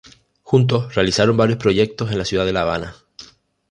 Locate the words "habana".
2.63-2.95